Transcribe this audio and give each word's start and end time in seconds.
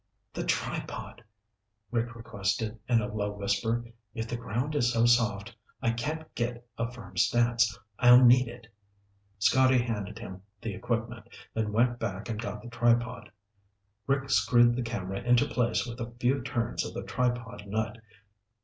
"The 0.33 0.43
tripod," 0.43 1.23
Rick 1.91 2.15
requested 2.15 2.79
in 2.89 3.01
a 3.01 3.13
low 3.13 3.33
whisper. 3.33 3.85
"If 4.15 4.27
the 4.27 4.35
ground 4.35 4.73
is 4.73 4.91
so 4.91 5.05
soft 5.05 5.55
I 5.79 5.91
can't 5.91 6.33
get 6.33 6.67
a 6.75 6.91
firm 6.91 7.17
stance, 7.17 7.77
I'll 7.99 8.25
need 8.25 8.47
it." 8.47 8.65
Scotty 9.37 9.77
handed 9.77 10.17
him 10.17 10.41
the 10.59 10.73
equipment, 10.73 11.27
then 11.53 11.71
went 11.71 11.99
back 11.99 12.29
and 12.29 12.41
got 12.41 12.63
the 12.63 12.69
tripod. 12.69 13.29
Rick 14.07 14.31
screwed 14.31 14.75
the 14.75 14.81
camera 14.81 15.19
into 15.21 15.45
place 15.47 15.85
with 15.85 15.99
a 16.01 16.09
few 16.19 16.41
turns 16.41 16.83
of 16.83 16.95
the 16.95 17.03
tripod 17.03 17.67
nut. 17.67 17.97